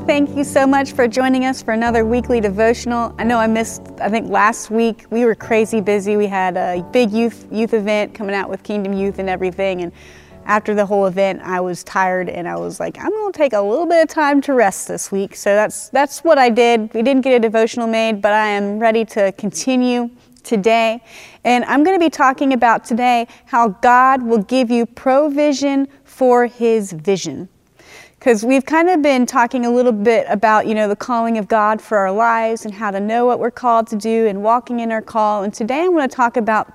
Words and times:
to 0.00 0.04
thank 0.04 0.36
you 0.36 0.44
so 0.44 0.66
much 0.66 0.92
for 0.92 1.08
joining 1.08 1.46
us 1.46 1.62
for 1.62 1.72
another 1.72 2.04
weekly 2.04 2.38
devotional. 2.38 3.14
I 3.18 3.24
know 3.24 3.38
I 3.38 3.46
missed, 3.46 3.80
I 3.98 4.10
think 4.10 4.28
last 4.28 4.70
week 4.70 5.06
we 5.08 5.24
were 5.24 5.34
crazy 5.34 5.80
busy. 5.80 6.18
We 6.18 6.26
had 6.26 6.58
a 6.58 6.86
big 6.92 7.10
youth 7.12 7.46
youth 7.50 7.72
event 7.72 8.12
coming 8.12 8.34
out 8.34 8.50
with 8.50 8.62
Kingdom 8.62 8.92
Youth 8.92 9.18
and 9.18 9.30
everything. 9.30 9.80
And 9.80 9.92
after 10.44 10.74
the 10.74 10.84
whole 10.84 11.06
event, 11.06 11.40
I 11.40 11.60
was 11.60 11.82
tired 11.82 12.28
and 12.28 12.46
I 12.46 12.56
was 12.56 12.78
like, 12.78 12.98
I'm 12.98 13.08
going 13.08 13.32
to 13.32 13.38
take 13.38 13.54
a 13.54 13.60
little 13.60 13.86
bit 13.86 14.02
of 14.02 14.08
time 14.10 14.42
to 14.42 14.52
rest 14.52 14.86
this 14.86 15.10
week. 15.10 15.34
So 15.34 15.54
that's 15.54 15.88
that's 15.88 16.22
what 16.22 16.36
I 16.36 16.50
did. 16.50 16.92
We 16.92 17.00
didn't 17.00 17.22
get 17.22 17.32
a 17.32 17.40
devotional 17.40 17.86
made, 17.86 18.20
but 18.20 18.34
I 18.34 18.48
am 18.48 18.78
ready 18.78 19.06
to 19.06 19.32
continue 19.32 20.10
today. 20.42 21.02
And 21.44 21.64
I'm 21.64 21.84
going 21.84 21.98
to 21.98 22.04
be 22.04 22.10
talking 22.10 22.52
about 22.52 22.84
today 22.84 23.28
how 23.46 23.68
God 23.68 24.22
will 24.22 24.42
give 24.42 24.70
you 24.70 24.84
provision 24.84 25.88
for 26.04 26.48
his 26.48 26.92
vision 26.92 27.48
because 28.26 28.44
we've 28.44 28.66
kind 28.66 28.88
of 28.88 29.02
been 29.02 29.24
talking 29.24 29.64
a 29.64 29.70
little 29.70 29.92
bit 29.92 30.26
about 30.28 30.66
you 30.66 30.74
know 30.74 30.88
the 30.88 30.96
calling 30.96 31.38
of 31.38 31.46
god 31.46 31.80
for 31.80 31.96
our 31.96 32.10
lives 32.10 32.64
and 32.64 32.74
how 32.74 32.90
to 32.90 32.98
know 32.98 33.24
what 33.24 33.38
we're 33.38 33.52
called 33.52 33.86
to 33.86 33.94
do 33.94 34.26
and 34.26 34.42
walking 34.42 34.80
in 34.80 34.90
our 34.90 35.00
call. 35.00 35.44
And 35.44 35.54
today 35.54 35.82
i'm 35.82 35.92
going 35.92 36.08
to 36.08 36.12
talk 36.12 36.36
about 36.36 36.72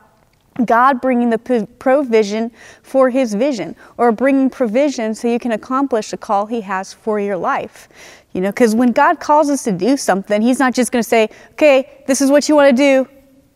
god 0.64 1.02
bringing 1.02 1.30
the 1.30 1.68
provision 1.77 2.52
for 2.84 3.10
his 3.10 3.34
vision 3.34 3.76
or 3.98 4.14
bringing 4.14 4.50
provision 4.50 5.14
so 5.14 5.27
you 5.27 5.40
can 5.40 5.52
accomplish 5.52 6.12
the 6.12 6.18
call 6.18 6.46
he 6.46 6.62
has 6.62 6.94
for 6.94 7.20
your 7.20 7.36
life. 7.36 7.90
You 8.32 8.40
know 8.40 8.52
because 8.52 8.74
when 8.74 8.94
god 8.94 9.20
calls 9.20 9.49
us 9.49 9.62
to 9.66 9.74
do 9.74 9.98
something 9.98 10.41
he's 10.41 10.60
not 10.60 10.74
just 10.74 10.94
going 10.94 11.04
to 11.04 11.10
say 11.10 11.32
okay 11.52 12.02
this 12.07 12.22
is 12.22 12.32
what 12.32 12.48
you 12.48 12.55
want 12.55 12.70
to 12.70 12.82
do 12.82 13.10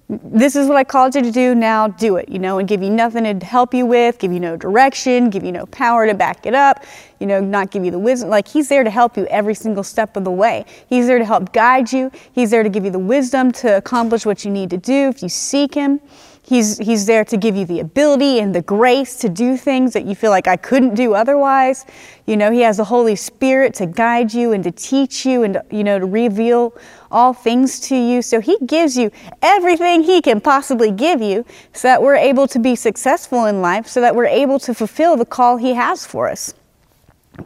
this 0.08 0.56
is 0.56 0.68
what 0.68 0.78
I 0.78 0.84
called 0.84 1.16
you 1.16 1.24
to 1.24 1.32
do, 1.32 1.56
now 1.56 1.88
do 1.88 2.18
it, 2.18 2.30
you 2.30 2.38
know, 2.38 2.60
and 2.60 2.68
give 2.68 2.84
you 2.84 2.92
nothing 2.92 3.40
to 3.40 3.46
help 3.46 3.74
you 3.74 3.88
with, 3.88 4.20
give 4.20 4.32
you 4.32 4.40
no 4.40 4.56
direction, 4.56 5.32
give 5.32 5.44
you 5.44 5.52
no 5.52 5.66
power 5.66 6.06
to 6.06 6.14
back 6.14 6.46
it 6.46 6.54
up, 6.54 6.84
you 7.20 7.26
know, 7.26 7.40
not 7.40 7.72
give 7.72 7.84
you 7.84 7.90
the 7.90 7.98
wisdom. 7.98 8.30
Like, 8.30 8.48
He's 8.48 8.70
there 8.70 8.84
to 8.84 8.92
help 8.92 9.18
you 9.18 9.26
every 9.28 9.56
single 9.56 9.84
step 9.84 10.16
of 10.16 10.24
the 10.24 10.32
way. 10.32 10.66
He's 10.88 11.08
there 11.08 11.18
to 11.18 11.26
help 11.26 11.54
guide 11.54 11.92
you, 11.92 12.12
He's 12.34 12.52
there 12.52 12.62
to 12.62 12.70
give 12.70 12.86
you 12.86 12.92
the 12.92 13.00
wisdom 13.00 13.52
to 13.54 13.78
accomplish 13.78 14.28
what 14.28 14.46
you 14.46 14.52
need 14.52 14.70
to 14.70 14.78
do 14.78 15.10
if 15.10 15.24
you 15.24 15.30
seek 15.30 15.74
Him. 15.74 16.00
He's, 16.48 16.78
he's 16.78 17.08
there 17.08 17.26
to 17.26 17.38
give 17.38 17.56
you 17.56 17.66
the 17.66 17.80
ability 17.80 18.40
and 18.40 18.54
the 18.54 18.62
grace 18.62 19.16
to 19.18 19.30
do 19.30 19.58
things 19.58 19.94
that 19.94 20.06
you 20.06 20.14
feel 20.14 20.30
like 20.30 20.48
I 20.48 20.58
couldn't 20.58 20.94
do 20.94 21.16
otherwise. 21.16 21.86
You 22.28 22.38
know, 22.38 22.52
He 22.52 22.62
has 22.62 22.78
the 22.78 22.84
Holy 22.84 23.16
Spirit 23.16 23.74
to 23.76 23.88
guide 23.88 24.32
you 24.32 24.52
and 24.52 24.64
to 24.64 24.70
teach 24.70 25.26
you 25.26 25.42
and, 25.42 25.60
you 25.72 25.84
know, 25.84 25.98
to 25.98 26.06
reveal 26.06 26.76
all 27.16 27.34
things 27.34 27.80
to 27.80 27.96
you. 27.96 28.22
So 28.22 28.42
He 28.42 28.58
gives 28.66 28.98
you 28.98 29.10
everything 29.42 30.04
He 30.04 30.22
can 30.22 30.42
possibly 30.42 30.92
give 30.92 31.22
you 31.22 31.46
so 31.72 31.88
that 31.88 32.02
we're 32.04 32.16
able 32.16 32.48
to 32.50 32.60
be 32.60 32.76
successful 32.76 33.46
in 33.46 33.62
life, 33.62 33.88
so 33.88 34.02
that 34.02 34.16
we're 34.16 34.26
able 34.26 34.60
to 34.60 34.74
fulfill 34.74 35.16
the 35.16 35.26
call 35.26 35.58
He 35.58 35.74
has 35.74 36.06
for 36.06 36.30
us. 36.30 36.54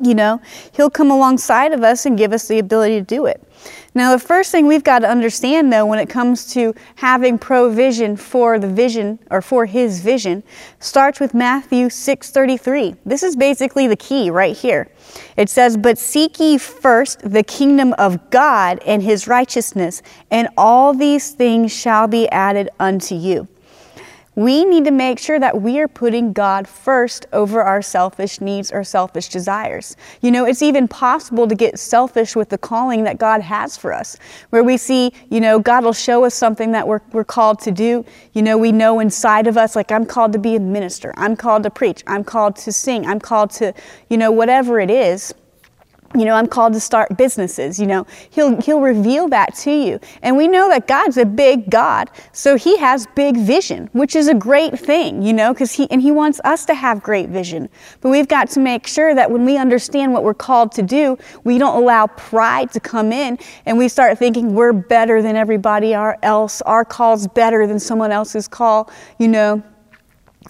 You 0.01 0.15
know, 0.15 0.41
He'll 0.71 0.89
come 0.89 1.11
alongside 1.11 1.73
of 1.73 1.83
us 1.83 2.05
and 2.05 2.17
give 2.17 2.33
us 2.33 2.47
the 2.47 2.59
ability 2.59 2.99
to 2.99 3.05
do 3.05 3.25
it. 3.25 3.43
Now, 3.95 4.11
the 4.11 4.19
first 4.19 4.51
thing 4.51 4.67
we've 4.67 4.83
got 4.83 4.99
to 4.99 5.09
understand, 5.09 5.73
though, 5.73 5.85
when 5.85 5.99
it 5.99 6.07
comes 6.07 6.53
to 6.53 6.75
having 6.95 7.39
provision 7.39 8.15
for 8.15 8.59
the 8.59 8.67
vision 8.67 9.19
or 9.31 9.41
for 9.41 9.65
his 9.65 9.99
vision, 9.99 10.43
starts 10.79 11.19
with 11.19 11.33
Matthew 11.33 11.89
6:33. 11.89 12.95
This 13.05 13.23
is 13.23 13.35
basically 13.35 13.87
the 13.87 13.95
key 13.95 14.29
right 14.29 14.55
here. 14.55 14.89
It 15.35 15.49
says, 15.49 15.75
"But 15.75 15.97
seek 15.97 16.39
ye 16.39 16.57
first 16.57 17.19
the 17.23 17.43
kingdom 17.43 17.93
of 17.97 18.29
God 18.29 18.79
and 18.85 19.01
his 19.01 19.27
righteousness, 19.27 20.01
and 20.29 20.47
all 20.55 20.93
these 20.93 21.31
things 21.31 21.71
shall 21.71 22.07
be 22.07 22.29
added 22.29 22.69
unto 22.79 23.15
you." 23.15 23.47
We 24.39 24.63
need 24.63 24.85
to 24.85 24.91
make 24.91 25.19
sure 25.19 25.37
that 25.37 25.61
we 25.61 25.79
are 25.79 25.87
putting 25.89 26.31
God 26.31 26.65
first 26.65 27.25
over 27.33 27.61
our 27.61 27.81
selfish 27.81 28.39
needs 28.39 28.71
or 28.71 28.85
selfish 28.85 29.27
desires. 29.27 29.97
You 30.21 30.31
know, 30.31 30.45
it's 30.45 30.61
even 30.61 30.87
possible 30.87 31.45
to 31.45 31.55
get 31.55 31.77
selfish 31.77 32.37
with 32.37 32.47
the 32.47 32.57
calling 32.57 33.03
that 33.03 33.17
God 33.17 33.41
has 33.41 33.75
for 33.75 33.91
us, 33.91 34.15
where 34.51 34.63
we 34.63 34.77
see, 34.77 35.11
you 35.29 35.41
know, 35.41 35.59
God 35.59 35.83
will 35.83 35.91
show 35.91 36.23
us 36.23 36.35
something 36.35 36.71
that 36.71 36.87
we're, 36.87 37.01
we're 37.11 37.25
called 37.25 37.59
to 37.59 37.71
do. 37.71 38.05
You 38.31 38.41
know, 38.41 38.57
we 38.57 38.71
know 38.71 39.01
inside 39.01 39.45
of 39.45 39.57
us, 39.57 39.75
like, 39.75 39.91
I'm 39.91 40.05
called 40.05 40.31
to 40.31 40.39
be 40.39 40.55
a 40.55 40.59
minister, 40.61 41.13
I'm 41.17 41.35
called 41.35 41.63
to 41.63 41.69
preach, 41.69 42.01
I'm 42.07 42.23
called 42.23 42.55
to 42.57 42.71
sing, 42.71 43.05
I'm 43.05 43.19
called 43.19 43.49
to, 43.51 43.73
you 44.09 44.15
know, 44.15 44.31
whatever 44.31 44.79
it 44.79 44.89
is 44.89 45.33
you 46.15 46.25
know 46.25 46.33
i'm 46.33 46.47
called 46.47 46.73
to 46.73 46.79
start 46.79 47.15
businesses 47.17 47.79
you 47.79 47.87
know. 47.87 48.05
He'll 48.29 48.61
he'll 48.61 48.81
reveal 48.81 49.27
that 49.29 49.55
to 49.55 49.71
you. 49.71 49.99
And 50.21 50.37
we 50.37 50.47
know 50.47 50.69
that 50.69 50.87
god's 50.87 51.17
a 51.17 51.25
big 51.25 51.69
god. 51.69 52.09
So 52.31 52.55
he 52.55 52.77
has 52.77 53.07
big 53.15 53.37
vision 53.37 53.89
which 53.93 54.15
is 54.15 54.27
a 54.27 54.33
great 54.33 54.77
thing 54.77 55.21
you 55.21 55.33
know 55.33 55.53
because 55.53 55.71
he 55.71 55.89
and 55.91 56.01
he 56.01 56.11
wants 56.11 56.39
us 56.43 56.65
to 56.65 56.73
have 56.73 57.01
great 57.01 57.29
vision. 57.29 57.69
But 58.01 58.09
we've 58.09 58.27
got 58.27 58.49
to 58.51 58.59
make 58.59 58.87
sure 58.87 59.15
that 59.15 59.29
when 59.31 59.45
we 59.45 59.57
understand 59.57 60.13
what 60.13 60.23
we're 60.23 60.33
called 60.33 60.71
to 60.73 60.81
do 60.81 61.17
we 61.43 61.57
don't 61.57 61.81
allow 61.81 62.07
pride 62.07 62.71
to 62.71 62.79
come 62.79 63.11
in 63.11 63.37
and 63.65 63.77
we 63.77 63.87
start 63.87 64.17
thinking 64.17 64.53
we're 64.53 64.73
better 64.73 65.21
than 65.21 65.35
everybody 65.35 65.93
else 65.93 66.61
our 66.63 66.85
call's 66.85 67.27
better 67.27 67.67
than 67.67 67.79
someone 67.79 68.11
else's 68.11 68.47
call 68.47 68.91
you 69.17 69.27
know 69.27 69.63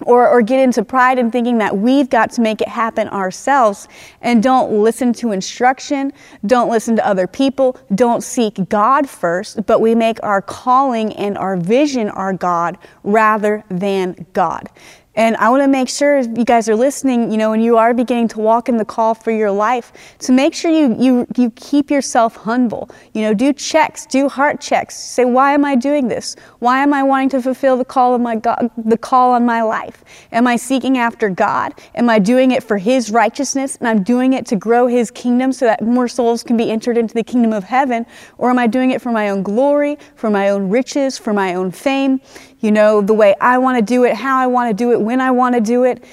or, 0.02 0.28
or 0.28 0.42
get 0.42 0.60
into 0.60 0.84
pride 0.84 1.18
in 1.18 1.30
thinking 1.30 1.58
that 1.58 1.76
we've 1.76 2.08
got 2.10 2.30
to 2.32 2.40
make 2.40 2.60
it 2.60 2.68
happen 2.68 3.08
ourselves. 3.08 3.88
And 4.20 4.42
don't 4.42 4.82
listen 4.82 5.12
to 5.14 5.32
instruction, 5.32 6.12
don't 6.46 6.70
listen 6.70 6.96
to 6.96 7.06
other 7.06 7.26
people, 7.26 7.76
don't 7.94 8.22
seek 8.22 8.68
God 8.68 9.08
first, 9.08 9.66
but 9.66 9.80
we 9.80 9.94
make 9.94 10.22
our 10.22 10.42
calling 10.42 11.12
and 11.14 11.36
our 11.38 11.56
vision 11.56 12.08
our 12.10 12.32
God 12.32 12.78
rather 13.02 13.64
than 13.68 14.26
God. 14.32 14.68
And 15.16 15.36
I 15.38 15.48
want 15.48 15.62
to 15.64 15.68
make 15.68 15.88
sure 15.88 16.20
you 16.20 16.44
guys 16.44 16.68
are 16.68 16.76
listening, 16.76 17.32
you 17.32 17.36
know, 17.36 17.52
and 17.52 17.62
you 17.62 17.76
are 17.76 17.92
beginning 17.92 18.28
to 18.28 18.38
walk 18.38 18.68
in 18.68 18.76
the 18.76 18.84
call 18.84 19.14
for 19.14 19.32
your 19.32 19.50
life, 19.50 19.92
to 20.20 20.32
make 20.32 20.54
sure 20.54 20.70
you, 20.70 20.94
you, 20.98 21.26
you 21.36 21.50
keep 21.50 21.90
yourself 21.90 22.36
humble. 22.36 22.88
You 23.12 23.22
know, 23.22 23.34
do 23.34 23.52
checks, 23.52 24.06
do 24.06 24.28
heart 24.28 24.60
checks. 24.60 24.96
Say, 24.96 25.24
why 25.24 25.52
am 25.52 25.64
I 25.64 25.74
doing 25.74 26.06
this? 26.06 26.36
Why 26.60 26.82
am 26.82 26.94
I 26.94 27.02
wanting 27.02 27.30
to 27.30 27.42
fulfill 27.42 27.76
the 27.76 27.84
call 27.84 28.14
of 28.14 28.20
my 28.20 28.36
God, 28.36 28.70
the 28.76 28.96
call 28.96 29.32
on 29.32 29.44
my 29.44 29.62
life? 29.62 30.04
Am 30.30 30.46
I 30.46 30.54
seeking 30.54 30.96
after 30.96 31.28
God? 31.28 31.74
Am 31.96 32.08
I 32.08 32.20
doing 32.20 32.52
it 32.52 32.62
for 32.62 32.78
His 32.78 33.10
righteousness? 33.10 33.76
And 33.76 33.88
I'm 33.88 34.04
doing 34.04 34.32
it 34.32 34.46
to 34.46 34.56
grow 34.56 34.86
His 34.86 35.10
kingdom 35.10 35.52
so 35.52 35.64
that 35.66 35.82
more 35.82 36.06
souls 36.06 36.44
can 36.44 36.56
be 36.56 36.70
entered 36.70 36.96
into 36.96 37.14
the 37.14 37.24
kingdom 37.24 37.52
of 37.52 37.64
heaven? 37.64 38.06
Or 38.38 38.48
am 38.48 38.60
I 38.60 38.68
doing 38.68 38.92
it 38.92 39.02
for 39.02 39.10
my 39.10 39.30
own 39.30 39.42
glory, 39.42 39.98
for 40.14 40.30
my 40.30 40.50
own 40.50 40.70
riches, 40.70 41.18
for 41.18 41.32
my 41.32 41.54
own 41.54 41.72
fame? 41.72 42.20
You 42.60 42.70
know, 42.70 43.00
the 43.00 43.14
way 43.14 43.34
I 43.40 43.58
want 43.58 43.78
to 43.78 43.82
do 43.82 44.04
it, 44.04 44.14
how 44.14 44.38
I 44.38 44.46
want 44.46 44.70
to 44.70 44.74
do 44.74 44.92
it, 44.92 45.00
when 45.00 45.20
I 45.20 45.30
want 45.30 45.54
to 45.54 45.60
do 45.60 45.84
it. 45.84 46.04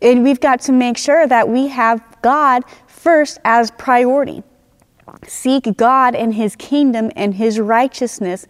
And 0.00 0.22
we've 0.22 0.40
got 0.40 0.60
to 0.62 0.72
make 0.72 0.98
sure 0.98 1.26
that 1.26 1.48
we 1.48 1.68
have 1.68 2.02
God 2.22 2.62
first 2.86 3.38
as 3.44 3.70
priority. 3.72 4.42
Seek 5.26 5.76
God 5.76 6.14
and 6.14 6.34
His 6.34 6.56
kingdom 6.56 7.10
and 7.16 7.34
His 7.34 7.58
righteousness, 7.58 8.46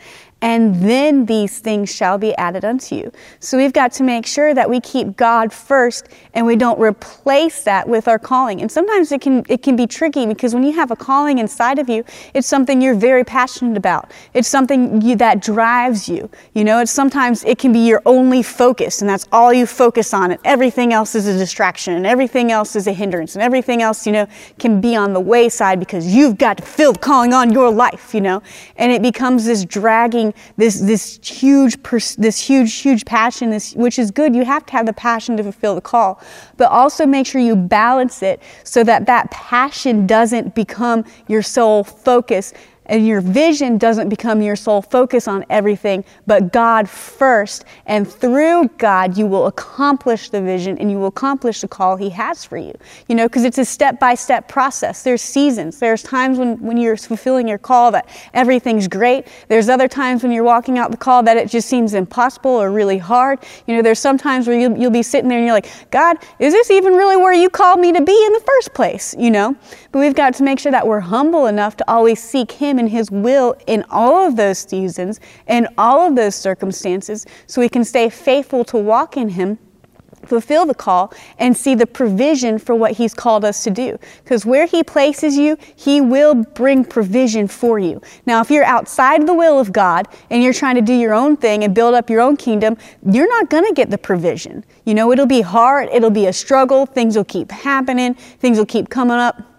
and 0.47 0.77
then 0.77 1.27
these 1.27 1.59
things 1.59 1.93
shall 1.93 2.19
be 2.19 2.33
added 2.37 2.65
unto 2.65 2.95
you. 2.95 3.11
So 3.41 3.59
we've 3.59 3.73
got 3.73 3.91
to 3.95 4.05
make 4.05 4.25
sure 4.25 4.55
that 4.55 4.71
we 4.71 4.79
keep 4.79 5.17
God 5.17 5.53
first 5.53 6.09
and 6.35 6.47
we 6.47 6.55
don't 6.55 6.79
replace 6.79 7.65
that 7.65 7.89
with 7.89 8.07
our 8.07 8.21
calling. 8.21 8.61
And 8.61 8.71
sometimes 8.71 9.11
it 9.11 9.21
can 9.21 9.45
it 9.49 9.61
can 9.61 9.75
be 9.75 9.89
tricky 9.89 10.25
because 10.25 10.55
when 10.55 10.63
you 10.63 10.73
have 10.75 10.93
a 10.93 10.97
calling 10.97 11.39
inside 11.39 11.81
of 11.81 11.89
you, 11.89 12.05
it's 12.33 12.47
something 12.47 12.81
you're 12.81 12.95
very 12.95 13.25
passionate 13.25 13.77
about. 13.77 14.13
It's 14.35 14.47
something 14.47 15.03
you, 15.03 15.17
that 15.17 15.43
drives 15.43 16.09
you. 16.09 16.31
You 16.55 16.63
know, 16.63 16.79
it's 16.79 16.93
sometimes 16.93 17.43
it 17.43 17.59
can 17.59 17.73
be 17.73 17.81
your 17.81 18.01
only 18.07 18.45
focus 18.45 19.01
and 19.01 19.11
that's 19.11 19.27
all 19.33 19.53
you 19.53 19.67
focus 19.67 20.15
on 20.15 20.31
and 20.31 20.41
everything 20.45 20.93
else 20.93 21.17
is 21.17 21.27
a 21.27 21.37
distraction 21.37 21.95
and 21.95 22.07
everything 22.07 22.53
else 22.53 22.77
is 22.77 22.87
a 22.87 22.93
hindrance 22.93 23.35
and 23.35 23.43
everything 23.43 23.83
else, 23.83 24.07
you 24.07 24.13
know, 24.13 24.29
can 24.61 24.81
be 24.81 24.95
on 24.95 25.13
the 25.13 25.19
wayside 25.19 25.81
because 25.81 26.07
you've 26.07 26.39
got 26.39 26.59
to 26.59 26.63
fill 26.63 26.93
the 26.93 27.01
calling 27.01 27.33
on 27.33 27.51
your 27.51 27.69
life, 27.69 28.15
you 28.15 28.21
know. 28.21 28.41
And 28.77 28.93
it 28.93 29.03
becomes 29.03 29.45
this 29.45 29.65
dragging 29.65 30.35
this 30.57 30.81
this 30.81 31.19
huge 31.23 31.83
pers- 31.83 32.17
this 32.17 32.41
huge 32.41 32.75
huge 32.75 33.05
passion 33.05 33.51
this 33.51 33.75
which 33.75 33.99
is 33.99 34.11
good. 34.11 34.35
You 34.35 34.45
have 34.45 34.65
to 34.67 34.73
have 34.73 34.87
the 34.87 34.93
passion 34.93 35.37
to 35.37 35.43
fulfill 35.43 35.75
the 35.75 35.81
call 35.81 36.21
but 36.57 36.71
also 36.71 37.07
make 37.07 37.27
sure 37.27 37.41
you 37.41 37.57
balance 37.57 38.23
it 38.23 38.43
so 38.65 38.85
that 38.85 39.07
that 39.07 39.31
passion 39.31 40.07
doesn't 40.07 40.55
become 40.55 41.05
your 41.29 41.43
sole 41.43 41.85
focus 41.85 42.53
and 42.87 43.07
your 43.07 43.21
vision 43.21 43.79
doesn't 43.79 44.09
become 44.09 44.43
your 44.43 44.57
sole 44.57 44.83
focus 44.83 45.29
on 45.29 45.45
everything, 45.51 46.05
but 46.27 46.53
God 46.53 46.89
first. 46.89 47.65
And 47.87 48.09
through 48.09 48.69
God, 48.79 49.17
you 49.17 49.27
will 49.27 49.47
accomplish 49.47 50.31
the 50.31 50.41
vision 50.41 50.79
and 50.79 50.91
you 50.91 50.99
will 50.99 51.09
accomplish 51.09 51.61
the 51.61 51.69
call 51.69 51.97
He 51.97 52.11
has 52.11 52.45
for 52.45 52.57
you. 52.57 52.73
You 53.09 53.15
know, 53.15 53.27
because 53.27 53.45
it's 53.45 53.59
a 53.59 53.65
step 53.65 54.01
by 54.01 54.15
step 54.15 54.49
process. 54.49 55.03
There's 55.03 55.23
seasons. 55.23 55.79
There's 55.79 56.03
times 56.03 56.39
when, 56.39 56.59
when 56.61 56.77
you're 56.77 56.97
fulfilling 56.97 57.49
your 57.49 57.59
call 57.59 57.91
that 57.93 58.09
everything's 58.35 58.89
great. 58.89 59.27
There's 59.49 59.69
other 59.69 59.89
times 59.89 60.23
when 60.23 60.33
you're 60.33 60.45
walking 60.45 60.79
out 60.79 60.91
the 60.91 60.97
call 60.97 61.23
that 61.25 61.37
it 61.37 61.49
just 61.49 61.69
seems 61.69 61.95
impossible 61.95 62.51
or 62.51 62.71
really 62.71 62.99
hard. 62.99 63.41
You 63.67 63.77
know, 63.77 63.83
there's 63.83 63.99
some 63.99 64.19
times 64.19 64.47
where 64.47 64.59
you'll, 64.59 64.77
you'll 64.77 64.91
be 64.91 65.03
sitting 65.03 65.29
there 65.29 65.39
and 65.39 65.47
you're 65.47 65.55
like, 65.55 65.71
God, 65.91 66.17
is 66.39 66.53
this 66.53 66.71
even 66.71 66.95
really 66.95 67.17
where 67.17 67.33
you 67.33 67.51
called 67.51 67.81
me 67.81 67.93
to 67.93 68.03
be 68.03 68.25
in 68.27 68.33
the 68.33 68.43
first 68.47 68.75
place? 68.75 69.15
You 69.19 69.31
know, 69.31 69.57
but 69.93 69.99
we've 69.99 70.15
got 70.15 70.35
to 70.35 70.43
make 70.43 70.59
sure 70.59 70.73
that 70.73 70.87
we're 70.87 71.01
humble 71.01 71.47
enough 71.47 71.77
to 71.79 71.91
always 71.91 72.23
seek 72.23 72.53
Him 72.53 72.76
him 72.77 72.79
and 72.79 72.89
His 72.91 73.11
will 73.11 73.57
in 73.67 73.85
all 73.91 74.27
of 74.27 74.37
those 74.37 74.59
seasons, 74.59 75.21
in 75.47 75.67
all 75.79 76.07
of 76.07 76.15
those 76.15 76.35
circumstances, 76.35 77.27
so 77.47 77.61
we 77.61 77.69
can 77.69 77.85
stay 77.85 78.09
faithful 78.09 78.65
to 78.65 78.77
walk 78.77 79.17
in 79.17 79.31
Him 79.31 79.59
fulfill 80.25 80.67
the 80.67 80.75
call 80.75 81.13
and 81.39 81.57
see 81.57 81.77
the 81.77 81.87
provision 81.87 82.59
for 82.59 82.75
what 82.75 82.91
he's 82.91 83.15
called 83.15 83.45
us 83.45 83.63
to 83.63 83.71
do. 83.71 83.97
Because 84.25 84.45
where 84.45 84.67
he 84.67 84.83
places 84.83 85.37
you 85.37 85.57
he 85.77 86.01
will 86.01 86.35
bring 86.35 86.85
provision 86.85 87.47
for 87.47 87.79
you. 87.79 88.01
Now 88.25 88.41
if 88.41 88.51
you're 88.51 88.65
outside 88.65 89.25
the 89.25 89.35
will 89.35 89.61
of 89.61 89.73
god 89.73 90.09
and 90.31 90.43
you're 90.43 90.53
trying 90.53 90.75
to 90.75 90.81
do 90.81 90.95
your 90.95 91.15
own 91.15 91.37
thing 91.37 91.63
and 91.63 91.73
build 91.73 91.95
up 91.95 92.11
your 92.11 92.21
own 92.21 92.37
kingdom 92.37 92.77
you're 93.09 93.29
not 93.29 93.51
going 93.51 93.67
to 93.67 93.73
get 93.73 93.91
the 93.91 93.99
provision. 93.99 94.65
You 94.85 94.95
know 94.95 95.13
it'll 95.13 95.27
be 95.27 95.43
hard 95.43 95.91
it'll 95.93 96.11
be 96.11 96.27
a 96.27 96.33
struggle 96.33 96.87
things 96.87 97.17
will 97.17 97.25
keep 97.25 97.53
happening 97.53 98.15
things 98.15 98.59
will 98.59 98.67
keep 98.67 98.91
coming 98.91 99.19
up 99.19 99.56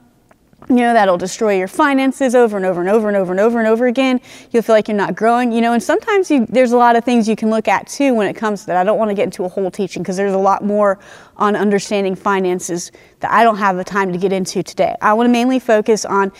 you 0.69 0.75
know 0.75 0.94
that'll 0.94 1.18
destroy 1.18 1.58
your 1.58 1.68
finances 1.68 2.36
over 2.36 2.58
and 2.58 2.66
over 2.66 2.81
and 2.81 2.90
over 2.90 3.08
and 3.08 3.16
over 3.16 3.31
and 3.31 3.40
over 3.40 3.60
and 3.60 3.68
over 3.68 3.88
again. 3.88 4.19
You'll 4.52 4.64
feel 4.64 4.75
like 4.75 4.88
you're 4.88 4.98
not 4.98 5.16
growing 5.16 5.52
you 5.52 5.62
know 5.62 5.74
and 5.74 5.81
sometimes 5.81 6.30
you, 6.30 6.46
there's 6.48 6.74
a 6.74 6.78
lot 6.78 6.96
of 6.96 7.06
things 7.06 7.28
you 7.28 7.36
can 7.36 7.50
look 7.50 7.68
at 7.68 7.88
too 7.88 8.14
when 8.14 8.28
it 8.28 8.36
comes 8.36 8.62
to 8.62 8.68
that. 8.68 8.78
I 8.78 8.84
don't 8.84 8.98
want 8.98 9.10
to 9.10 9.16
get 9.16 9.24
into 9.24 9.46
a 9.46 9.50
whole 9.50 9.72
teaching 9.72 10.04
because 10.04 10.18
there's 10.18 10.34
a 10.34 10.38
lot 10.38 10.64
more 10.64 11.00
on 11.38 11.56
understanding 11.56 12.16
finances 12.16 12.92
that 13.19 13.31
i 13.31 13.44
don't 13.44 13.58
have 13.58 13.78
the 13.78 13.84
time 13.84 14.12
to 14.12 14.18
get 14.18 14.34
into 14.34 14.62
today. 14.62 14.96
I 15.02 15.14
want 15.14 15.28
to 15.28 15.31
mainly 15.31 15.60
focus 15.60 16.04
on 16.04 16.31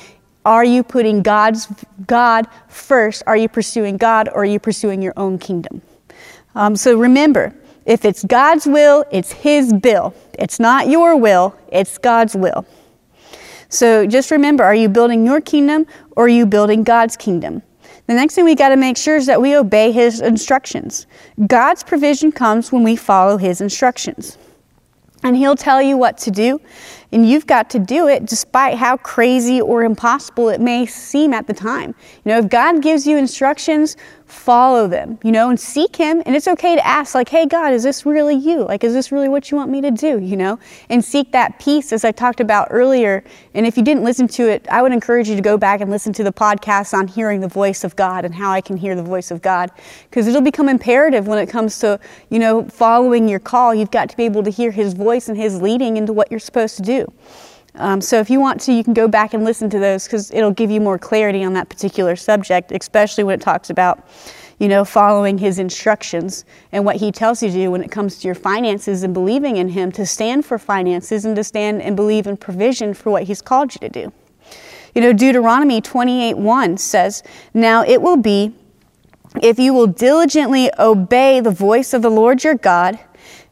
are 0.45 0.63
you 0.63 0.81
putting 0.81 1.23
god's 1.23 1.68
god 2.06 2.47
first? 2.69 3.21
Are 3.27 3.35
you 3.35 3.50
pursuing 3.50 3.97
god 3.97 4.30
or 4.30 4.44
are 4.44 4.45
you 4.45 4.59
pursuing 4.59 5.01
your 5.01 5.13
own 5.18 5.38
kingdom? 5.38 5.81
Um, 6.56 6.75
so 6.75 6.97
remember 6.97 7.53
if 7.85 8.03
it's 8.03 8.23
god's 8.25 8.65
will 8.65 9.06
it's 9.09 9.31
his 9.31 9.71
bill. 9.71 10.13
It's 10.38 10.59
not 10.59 10.89
your 10.89 11.15
will 11.15 11.56
it's 11.71 11.97
god's 11.97 12.35
will 12.35 12.65
so 13.69 14.07
just 14.07 14.31
remember 14.31 14.63
are 14.63 14.75
you 14.75 14.89
building 14.89 15.25
your 15.25 15.41
kingdom 15.41 15.85
or 16.11 16.25
are 16.25 16.29
you 16.29 16.45
building 16.45 16.83
God's 16.83 17.17
kingdom? 17.17 17.61
The 18.07 18.13
next 18.13 18.35
thing 18.35 18.45
we 18.45 18.55
got 18.55 18.69
to 18.69 18.77
make 18.77 18.95
sure 18.95 19.17
is 19.17 19.25
that 19.25 19.41
we 19.41 19.55
obey 19.55 19.91
His 19.91 20.21
instructions. 20.21 21.07
God's 21.45 21.83
provision 21.83 22.31
comes 22.31 22.71
when 22.71 22.83
we 22.83 22.95
follow 22.95 23.37
His 23.37 23.59
instructions. 23.59 24.37
And 25.23 25.35
He'll 25.35 25.57
tell 25.57 25.81
you 25.81 25.97
what 25.97 26.17
to 26.19 26.31
do, 26.31 26.61
and 27.12 27.27
you've 27.27 27.48
got 27.48 27.69
to 27.71 27.80
do 27.80 28.07
it 28.07 28.25
despite 28.25 28.77
how 28.77 28.98
crazy 28.98 29.62
or 29.62 29.83
impossible 29.83 30.50
it 30.50 30.62
may 30.62 30.86
seem 30.86 31.33
at 31.33 31.48
the 31.48 31.54
time. 31.54 31.95
You 32.25 32.31
know, 32.31 32.39
if 32.39 32.50
God 32.50 32.81
gives 32.81 33.07
you 33.07 33.18
instructions, 33.18 33.95
follow 34.27 34.88
them, 34.88 35.18
you 35.24 35.31
know, 35.31 35.50
and 35.50 35.59
seek 35.59 35.95
Him. 35.95 36.21
And 36.25 36.36
it's 36.36 36.48
okay 36.48 36.75
to 36.75 36.86
ask, 36.86 37.15
like, 37.15 37.30
hey, 37.30 37.45
God, 37.45 37.74
is 37.74 37.83
this 37.83 38.06
really 38.06 38.36
you? 38.36 38.65
Like, 38.65 38.83
is 38.83 38.94
this 38.94 39.12
really 39.12 39.30
what 39.30 39.50
you 39.50 39.57
want 39.57 39.71
me 39.71 39.81
to 39.81 39.92
do, 39.92 40.19
you 40.19 40.36
know? 40.36 40.59
And 40.89 41.04
seek 41.04 41.31
that 41.31 41.59
peace, 41.59 41.94
as 41.94 42.04
I 42.04 42.12
talked 42.12 42.42
about 42.42 42.68
earlier. 42.69 43.24
And 43.54 43.65
if 43.65 43.77
you 43.77 43.83
didn't 43.83 44.04
listen 44.04 44.27
to 44.30 44.50
it, 44.50 44.68
I 44.69 44.81
would 44.81 44.92
encourage 44.92 45.30
you 45.30 45.36
to 45.36 45.42
go 45.42 45.57
back 45.57 45.80
and 45.80 45.89
listen 45.89 46.12
to 46.13 46.24
the 46.24 46.33
podcast 46.33 46.94
on 46.94 47.07
hearing 47.07 47.39
the 47.39 47.48
voice 47.48 47.83
of 47.83 47.95
God 47.95 48.25
and 48.25 48.36
how 48.36 48.51
I 48.51 48.59
can 48.59 48.75
hear 48.75 48.95
the 48.95 49.04
voice 49.04 49.31
of 49.31 49.42
God. 49.42 49.71
Because 50.09 50.27
it'll 50.27 50.42
become 50.42 50.68
imperative 50.68 51.27
when 51.27 51.39
it 51.39 51.48
comes 51.48 51.80
to, 51.80 52.00
you 52.30 52.39
know, 52.39 52.65
following 52.65 53.30
your 53.30 53.39
call. 53.39 53.74
You've 53.74 53.92
got 53.92 54.09
to 54.09 54.18
be 54.18 54.25
able 54.25 54.44
to 54.44 54.51
hear 54.51 54.71
His 54.71 54.94
voice 54.94 55.30
and 55.30 55.38
His 55.38 55.62
leading 55.62 55.95
into 55.95 56.12
what 56.12 56.30
you're 56.30 56.39
supposed 56.39 56.75
to 56.77 56.81
do. 56.81 56.96
Um, 57.75 58.01
so 58.01 58.19
if 58.19 58.29
you 58.29 58.39
want 58.39 58.59
to, 58.61 58.73
you 58.73 58.83
can 58.83 58.94
go 58.94 59.07
back 59.07 59.33
and 59.33 59.44
listen 59.44 59.69
to 59.69 59.79
those 59.79 60.05
because 60.05 60.31
it'll 60.31 60.51
give 60.51 60.71
you 60.71 60.81
more 60.81 60.97
clarity 60.97 61.44
on 61.44 61.53
that 61.53 61.69
particular 61.69 62.15
subject, 62.15 62.71
especially 62.71 63.23
when 63.23 63.35
it 63.35 63.44
talks 63.44 63.69
about, 63.69 64.07
you 64.57 64.67
know, 64.67 64.83
following 64.83 65.38
his 65.38 65.59
instructions 65.59 66.44
and 66.71 66.85
what 66.85 66.95
he 66.95 67.11
tells 67.11 67.44
you 67.44 67.49
to 67.49 67.55
do 67.55 67.71
when 67.71 67.83
it 67.83 67.91
comes 67.91 68.17
to 68.19 68.27
your 68.27 68.35
finances 68.35 69.03
and 69.03 69.13
believing 69.13 69.57
in 69.57 69.69
him 69.69 69.91
to 69.91 70.05
stand 70.05 70.44
for 70.44 70.57
finances 70.57 71.23
and 71.23 71.35
to 71.35 71.44
stand 71.44 71.81
and 71.83 71.95
believe 71.95 72.25
in 72.25 72.35
provision 72.35 72.95
for 72.95 73.11
what 73.11 73.23
he's 73.23 73.41
called 73.41 73.73
you 73.75 73.79
to 73.79 73.89
do. 73.89 74.11
You 74.95 75.01
know, 75.01 75.13
Deuteronomy 75.13 75.79
28:1 75.79 76.77
says, 76.77 77.21
"Now 77.53 77.83
it 77.83 78.01
will 78.01 78.17
be 78.17 78.53
if 79.41 79.59
you 79.59 79.73
will 79.73 79.88
diligently 79.88 80.71
obey 80.79 81.39
the 81.39 81.51
voice 81.51 81.94
of 81.94 82.01
the 82.01 82.09
Lord 82.09 82.44
your 82.44 82.55
God, 82.55 82.97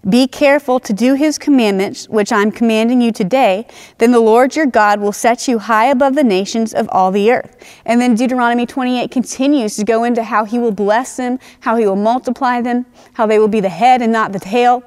be 0.07 0.28
careful 0.28 0.80
to 0.81 0.94
do 0.94 1.16
his 1.16 1.38
commandments, 1.38 2.07
which 2.10 2.31
I'm 2.31 2.52
commanding 2.52 3.02
you 3.02 3.12
today, 3.12 3.66
then 3.98 4.12
the 4.12 4.19
Lord 4.19 4.56
your 4.56 4.68
God 4.68 5.00
will 5.00 5.12
set 5.12 5.48
you 5.48 5.57
high 5.57 5.88
above 5.88 6.13
the 6.13 6.24
nations 6.24 6.74
of 6.74 6.88
all 6.92 7.12
the 7.12 7.31
earth. 7.31 7.57
And 7.86 8.00
then 8.00 8.13
Deuteronomy 8.13 8.68
28 8.68 9.10
continues 9.10 9.75
to 9.78 9.84
go 9.84 10.04
into 10.04 10.24
how 10.24 10.46
he 10.46 10.60
will 10.60 10.72
bless 10.72 11.18
them, 11.18 11.40
how 11.62 11.75
he 11.75 11.88
will 11.88 11.96
multiply 11.96 12.62
them, 12.62 12.86
how 13.13 13.25
they 13.25 13.40
will 13.40 13.48
be 13.48 13.62
the 13.62 13.69
head 13.69 14.02
and 14.02 14.13
not 14.13 14.31
the 14.31 14.40
tail. 14.40 14.84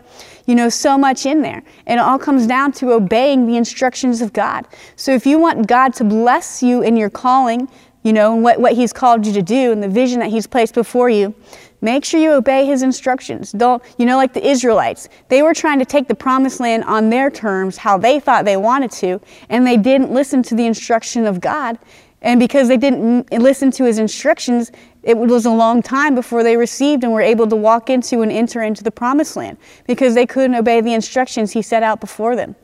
You 0.47 0.55
know, 0.55 0.71
so 0.71 0.97
much 0.97 1.27
in 1.27 1.43
there. 1.43 1.63
And 1.87 2.01
it 2.01 2.03
all 2.03 2.19
comes 2.19 2.47
down 2.47 2.73
to 2.73 2.93
obeying 2.93 3.47
the 3.47 3.57
instructions 3.57 4.23
of 4.23 4.33
God. 4.33 4.67
So 4.97 5.13
if 5.13 5.27
you 5.27 5.39
want 5.39 5.67
God 5.67 5.93
to 5.95 6.05
bless 6.05 6.63
you 6.63 6.81
in 6.83 6.97
your 6.97 7.11
calling, 7.11 7.69
you 8.03 8.15
know, 8.15 8.33
and 8.33 8.43
what, 8.43 8.59
what 8.59 8.73
he's 8.73 8.93
called 8.93 9.27
you 9.27 9.33
to 9.35 9.43
do 9.43 9.73
and 9.73 9.83
the 9.83 9.89
vision 9.89 10.21
that 10.21 10.31
he's 10.31 10.47
placed 10.47 10.73
before 10.73 11.11
you, 11.11 11.35
Make 11.81 12.05
sure 12.05 12.21
you 12.21 12.33
obey 12.33 12.67
his 12.67 12.83
instructions. 12.83 13.53
Don't, 13.53 13.83
you 13.99 14.07
know, 14.07 14.17
like 14.17 14.33
the 14.33 14.47
Israelites, 14.47 15.09
they 15.29 15.43
were 15.43 15.55
trying 15.55 15.79
to 15.79 15.85
take 15.85 16.09
the 16.09 16.15
promised 16.15 16.59
land 16.59 16.85
on 16.85 17.11
their 17.11 17.31
terms, 17.31 17.77
how 17.77 17.99
they 17.99 18.19
thought 18.19 18.45
they 18.45 18.57
wanted 18.57 18.91
to, 18.93 19.21
and 19.49 19.67
they 19.67 19.77
didn't 19.77 20.11
listen 20.11 20.43
to 20.45 20.55
the 20.55 20.67
instruction 20.67 21.25
of 21.25 21.41
God. 21.41 21.79
And 22.21 22.41
because 22.41 22.67
they 22.67 22.77
didn't 22.77 23.31
listen 23.31 23.71
to 23.73 23.85
his 23.85 23.99
instructions, 23.99 24.73
it 25.05 25.17
was 25.17 25.47
a 25.47 25.51
long 25.51 25.83
time 25.83 26.17
before 26.17 26.43
they 26.43 26.57
received 26.57 27.05
and 27.05 27.13
were 27.13 27.21
able 27.21 27.47
to 27.47 27.55
walk 27.55 27.91
into 27.91 28.23
and 28.23 28.33
enter 28.33 28.61
into 28.61 28.83
the 28.83 28.91
promised 28.91 29.37
land 29.37 29.57
because 29.87 30.17
they 30.17 30.27
couldn't 30.27 30.57
obey 30.57 30.81
the 30.81 30.95
instructions 30.95 31.53
he 31.53 31.63
set 31.63 31.85
out 31.85 32.01
before 32.01 32.35
them. 32.35 32.57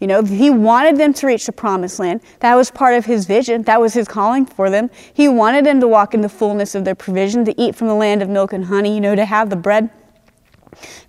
You 0.00 0.06
know, 0.06 0.22
he 0.22 0.50
wanted 0.50 0.96
them 0.96 1.12
to 1.14 1.26
reach 1.26 1.46
the 1.46 1.52
promised 1.52 1.98
land. 1.98 2.20
That 2.40 2.54
was 2.54 2.70
part 2.70 2.94
of 2.94 3.06
his 3.06 3.26
vision. 3.26 3.62
That 3.62 3.80
was 3.80 3.94
his 3.94 4.06
calling 4.06 4.46
for 4.46 4.70
them. 4.70 4.90
He 5.12 5.28
wanted 5.28 5.66
them 5.66 5.80
to 5.80 5.88
walk 5.88 6.14
in 6.14 6.20
the 6.20 6.28
fullness 6.28 6.74
of 6.74 6.84
their 6.84 6.94
provision, 6.94 7.44
to 7.44 7.60
eat 7.60 7.74
from 7.74 7.88
the 7.88 7.94
land 7.94 8.22
of 8.22 8.28
milk 8.28 8.52
and 8.52 8.66
honey, 8.66 8.94
you 8.94 9.00
know, 9.00 9.14
to 9.14 9.24
have 9.24 9.50
the 9.50 9.56
bread, 9.56 9.90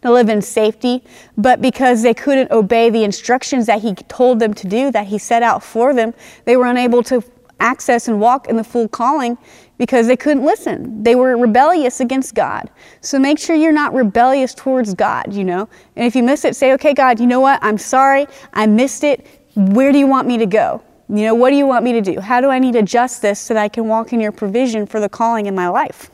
to 0.02 0.12
live 0.12 0.30
in 0.30 0.42
safety. 0.42 1.04
But 1.38 1.62
because 1.62 2.02
they 2.02 2.14
couldn't 2.14 2.52
obey 2.52 2.90
the 2.90 3.04
instructions 3.04 3.66
that 3.68 3.82
he 3.82 3.94
told 3.94 4.40
them 4.40 4.54
to 4.56 4.68
do, 4.68 4.92
that 4.92 5.08
he 5.08 5.18
set 5.18 5.44
out 5.44 5.64
for 5.64 5.94
them, 5.94 6.14
they 6.46 6.58
were 6.58 6.66
unable 6.66 7.04
to 7.04 7.24
access 7.60 8.08
and 8.08 8.20
walk 8.20 8.48
in 8.48 8.58
the 8.58 8.64
full 8.64 8.88
calling 8.88 9.38
because 9.78 10.08
they 10.08 10.18
couldn't 10.18 10.44
listen. 10.44 11.04
They 11.04 11.16
were 11.16 11.38
rebellious 11.38 12.00
against 12.00 12.36
God. 12.36 12.70
So 13.02 13.18
make 13.18 13.40
sure 13.40 13.56
you're 13.56 13.72
not 13.72 13.94
rebellious 13.94 14.54
towards 14.54 14.94
God, 14.94 15.34
you 15.34 15.44
know. 15.44 15.68
And 15.96 16.06
if 16.06 16.16
you 16.16 16.24
miss 16.24 16.46
it, 16.46 16.56
say, 16.56 16.74
okay, 16.74 16.94
God, 16.94 17.20
you 17.20 17.28
know 17.28 17.40
what? 17.40 17.60
I'm 17.64 17.78
sorry. 17.78 18.28
I 18.54 18.68
missed 18.68 19.04
it. 19.04 19.26
Where 19.56 19.92
do 19.92 19.98
you 19.98 20.08
want 20.08 20.28
me 20.28 20.38
to 20.38 20.46
go? 20.46 20.84
You 21.08 21.24
know, 21.24 21.36
what 21.36 21.50
do 21.50 21.56
you 21.56 21.66
want 21.66 21.84
me 21.84 21.94
to 21.94 22.02
do? 22.02 22.20
How 22.20 22.40
do 22.40 22.50
I 22.50 22.60
need 22.60 22.74
to 22.74 22.80
adjust 22.80 23.22
this 23.22 23.40
so 23.40 23.54
that 23.56 23.64
I 23.64 23.70
can 23.70 23.88
walk 23.88 24.14
in 24.14 24.20
your 24.20 24.32
provision 24.32 24.86
for 24.86 25.00
the 25.00 25.10
calling 25.10 25.48
in 25.48 25.56
my 25.56 25.68
life? 25.68 26.12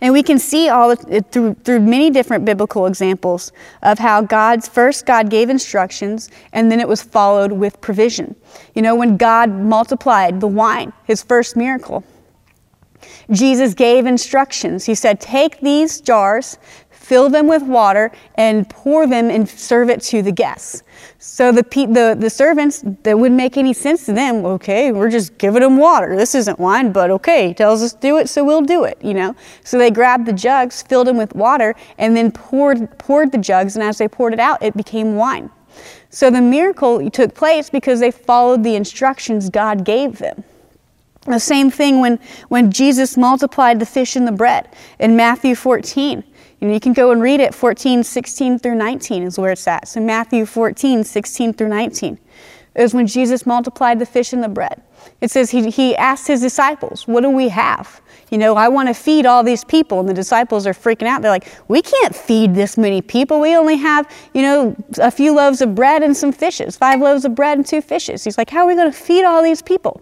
And 0.00 0.12
we 0.12 0.22
can 0.22 0.38
see 0.38 0.68
all 0.68 0.90
uh, 0.90 0.96
through, 1.30 1.54
through 1.64 1.80
many 1.80 2.10
different 2.10 2.44
biblical 2.44 2.86
examples 2.86 3.52
of 3.82 3.98
how 3.98 4.20
God's 4.20 4.68
first 4.68 5.06
God 5.06 5.30
gave 5.30 5.48
instructions 5.48 6.30
and 6.52 6.70
then 6.70 6.80
it 6.80 6.88
was 6.88 7.02
followed 7.02 7.52
with 7.52 7.80
provision. 7.80 8.34
You 8.74 8.82
know, 8.82 8.94
when 8.94 9.16
God 9.16 9.50
multiplied 9.50 10.40
the 10.40 10.48
wine, 10.48 10.92
his 11.04 11.22
first 11.22 11.56
miracle, 11.56 12.04
Jesus 13.30 13.74
gave 13.74 14.06
instructions. 14.06 14.84
He 14.84 14.94
said, 14.94 15.20
Take 15.20 15.60
these 15.60 16.00
jars, 16.00 16.58
fill 17.04 17.28
them 17.28 17.46
with 17.46 17.62
water, 17.62 18.10
and 18.36 18.68
pour 18.70 19.06
them 19.06 19.30
and 19.30 19.48
serve 19.48 19.90
it 19.90 20.00
to 20.00 20.22
the 20.22 20.32
guests. 20.32 20.82
So 21.18 21.52
the, 21.52 21.62
the, 21.62 22.16
the 22.18 22.30
servants, 22.30 22.82
that 23.02 23.18
wouldn't 23.18 23.36
make 23.36 23.56
any 23.56 23.72
sense 23.72 24.06
to 24.06 24.12
them. 24.12 24.44
Okay, 24.44 24.92
we're 24.92 25.10
just 25.10 25.36
giving 25.38 25.60
them 25.60 25.76
water. 25.76 26.16
This 26.16 26.34
isn't 26.34 26.58
wine, 26.58 26.92
but 26.92 27.10
okay, 27.10 27.52
tells 27.52 27.82
us 27.82 27.92
to 27.92 28.00
do 28.00 28.16
it, 28.18 28.28
so 28.28 28.44
we'll 28.44 28.62
do 28.62 28.84
it, 28.84 28.98
you 29.02 29.14
know. 29.14 29.36
So 29.64 29.78
they 29.78 29.90
grabbed 29.90 30.26
the 30.26 30.32
jugs, 30.32 30.82
filled 30.82 31.06
them 31.06 31.16
with 31.16 31.34
water, 31.34 31.74
and 31.98 32.16
then 32.16 32.32
poured, 32.32 32.98
poured 32.98 33.32
the 33.32 33.38
jugs, 33.38 33.76
and 33.76 33.82
as 33.82 33.98
they 33.98 34.08
poured 34.08 34.32
it 34.32 34.40
out, 34.40 34.62
it 34.62 34.76
became 34.76 35.16
wine. 35.16 35.50
So 36.10 36.30
the 36.30 36.40
miracle 36.40 37.10
took 37.10 37.34
place 37.34 37.68
because 37.68 38.00
they 38.00 38.10
followed 38.10 38.62
the 38.62 38.76
instructions 38.76 39.50
God 39.50 39.84
gave 39.84 40.18
them. 40.18 40.44
The 41.26 41.38
same 41.38 41.70
thing 41.70 42.00
when, 42.00 42.18
when 42.48 42.70
Jesus 42.70 43.16
multiplied 43.16 43.80
the 43.80 43.86
fish 43.86 44.14
and 44.14 44.26
the 44.26 44.32
bread 44.32 44.68
in 44.98 45.16
Matthew 45.16 45.54
14. 45.54 46.22
And 46.60 46.72
you 46.72 46.80
can 46.80 46.92
go 46.92 47.10
and 47.10 47.20
read 47.20 47.40
it 47.40 47.54
14, 47.54 48.04
16 48.04 48.58
through 48.58 48.76
19 48.76 49.22
is 49.22 49.38
where 49.38 49.52
it's 49.52 49.66
at. 49.66 49.88
So 49.88 50.00
Matthew 50.00 50.46
14, 50.46 51.04
16 51.04 51.52
through 51.54 51.68
19 51.68 52.18
is 52.74 52.94
when 52.94 53.06
Jesus 53.06 53.46
multiplied 53.46 53.98
the 53.98 54.06
fish 54.06 54.32
and 54.32 54.42
the 54.42 54.48
bread. 54.48 54.82
It 55.20 55.30
says 55.30 55.50
he, 55.50 55.70
he 55.70 55.94
asked 55.96 56.26
his 56.26 56.40
disciples, 56.40 57.06
What 57.06 57.20
do 57.20 57.30
we 57.30 57.48
have? 57.48 58.00
You 58.30 58.38
know, 58.38 58.56
I 58.56 58.68
want 58.68 58.88
to 58.88 58.94
feed 58.94 59.26
all 59.26 59.44
these 59.44 59.64
people. 59.64 60.00
And 60.00 60.08
the 60.08 60.14
disciples 60.14 60.66
are 60.66 60.72
freaking 60.72 61.06
out. 61.06 61.22
They're 61.22 61.30
like, 61.30 61.52
We 61.68 61.82
can't 61.82 62.14
feed 62.14 62.54
this 62.54 62.76
many 62.76 63.00
people. 63.00 63.40
We 63.40 63.54
only 63.56 63.76
have, 63.76 64.10
you 64.32 64.42
know, 64.42 64.76
a 64.98 65.10
few 65.10 65.34
loaves 65.34 65.60
of 65.60 65.74
bread 65.74 66.02
and 66.02 66.16
some 66.16 66.32
fishes, 66.32 66.76
five 66.76 67.00
loaves 67.00 67.24
of 67.24 67.34
bread 67.34 67.58
and 67.58 67.66
two 67.66 67.80
fishes. 67.80 68.24
He's 68.24 68.38
like, 68.38 68.50
How 68.50 68.60
are 68.60 68.66
we 68.66 68.74
going 68.74 68.90
to 68.90 68.96
feed 68.96 69.24
all 69.24 69.42
these 69.42 69.62
people? 69.62 70.00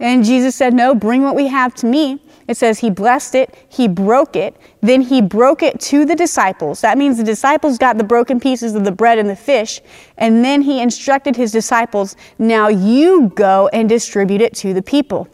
And 0.00 0.24
Jesus 0.24 0.54
said, 0.54 0.74
No, 0.74 0.94
bring 0.94 1.22
what 1.22 1.34
we 1.34 1.48
have 1.48 1.74
to 1.76 1.86
me. 1.86 2.22
It 2.46 2.56
says 2.56 2.78
he 2.78 2.88
blessed 2.88 3.34
it, 3.34 3.54
he 3.68 3.88
broke 3.88 4.34
it, 4.34 4.56
then 4.80 5.02
he 5.02 5.20
broke 5.20 5.62
it 5.62 5.78
to 5.80 6.06
the 6.06 6.16
disciples. 6.16 6.80
That 6.80 6.96
means 6.96 7.18
the 7.18 7.24
disciples 7.24 7.76
got 7.76 7.98
the 7.98 8.04
broken 8.04 8.40
pieces 8.40 8.74
of 8.74 8.84
the 8.84 8.92
bread 8.92 9.18
and 9.18 9.28
the 9.28 9.36
fish, 9.36 9.82
and 10.16 10.42
then 10.42 10.62
he 10.62 10.80
instructed 10.80 11.36
his 11.36 11.52
disciples, 11.52 12.16
Now 12.38 12.68
you 12.68 13.32
go 13.34 13.68
and 13.72 13.86
distribute 13.88 14.40
it 14.40 14.54
to 14.56 14.72
the 14.72 14.82
people. 14.82 15.28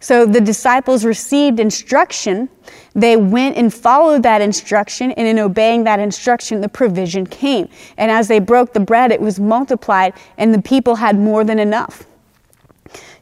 So 0.00 0.26
the 0.26 0.40
disciples 0.40 1.04
received 1.04 1.60
instruction. 1.60 2.48
They 2.94 3.16
went 3.16 3.56
and 3.56 3.72
followed 3.72 4.22
that 4.24 4.40
instruction, 4.40 5.12
and 5.12 5.26
in 5.26 5.38
obeying 5.38 5.84
that 5.84 6.00
instruction, 6.00 6.60
the 6.60 6.68
provision 6.68 7.26
came. 7.26 7.68
And 7.96 8.10
as 8.10 8.28
they 8.28 8.38
broke 8.38 8.72
the 8.72 8.80
bread, 8.80 9.12
it 9.12 9.20
was 9.20 9.38
multiplied, 9.38 10.14
and 10.36 10.52
the 10.52 10.62
people 10.62 10.96
had 10.96 11.18
more 11.18 11.44
than 11.44 11.58
enough. 11.58 12.06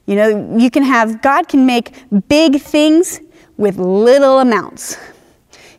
You 0.08 0.16
know, 0.16 0.56
you 0.58 0.70
can 0.70 0.84
have, 0.84 1.20
God 1.20 1.48
can 1.48 1.66
make 1.66 1.92
big 2.28 2.62
things 2.62 3.20
with 3.58 3.76
little 3.76 4.38
amounts. 4.38 4.96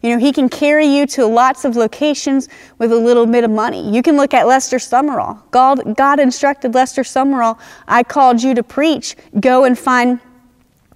You 0.04 0.12
know, 0.12 0.20
he 0.20 0.32
can 0.32 0.50
carry 0.50 0.86
you 0.86 1.08
to 1.08 1.26
lots 1.26 1.66
of 1.66 1.76
locations 1.76 2.48
with 2.78 2.92
a 2.92 2.96
little 2.96 3.26
bit 3.26 3.44
of 3.44 3.50
money. 3.50 3.90
You 3.90 4.04
can 4.04 4.18
look 4.18 4.36
at 4.36 4.46
Lester 4.46 4.78
Sumrall. 4.78 5.42
God, 5.50 5.98
God 5.98 6.20
instructed 6.20 6.76
Lester 6.76 7.02
Sumrall, 7.02 7.60
I 7.88 8.04
called 8.04 8.44
you 8.44 8.54
to 8.54 8.62
preach. 8.62 9.16
Go 9.40 9.66
and 9.66 9.78
find 9.78 10.20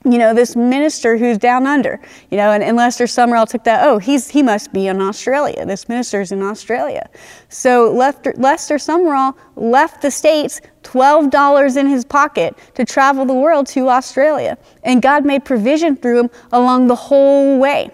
you 0.05 0.17
know, 0.17 0.33
this 0.33 0.55
minister 0.55 1.17
who's 1.17 1.37
down 1.37 1.65
under, 1.65 1.99
you 2.29 2.37
know, 2.37 2.51
and, 2.51 2.61
and 2.63 2.75
Lester 2.75 3.05
Sumrall 3.05 3.47
took 3.47 3.63
that, 3.63 3.87
oh, 3.87 3.99
he's, 3.99 4.29
he 4.29 4.43
must 4.43 4.73
be 4.73 4.87
in 4.87 5.01
Australia. 5.01 5.65
This 5.65 5.87
minister's 5.87 6.31
in 6.31 6.41
Australia. 6.41 7.09
So 7.47 7.91
Lester, 7.91 8.33
Lester 8.37 8.75
Sumrall 8.75 9.35
left 9.55 10.01
the 10.01 10.11
States, 10.11 10.59
$12 10.83 11.77
in 11.77 11.87
his 11.87 12.03
pocket 12.03 12.57
to 12.75 12.83
travel 12.83 13.25
the 13.25 13.33
world 13.33 13.67
to 13.67 13.87
Australia. 13.89 14.57
And 14.83 15.01
God 15.01 15.25
made 15.25 15.45
provision 15.45 15.95
through 15.95 16.21
him 16.21 16.29
along 16.51 16.87
the 16.87 16.95
whole 16.95 17.57
way. 17.57 17.89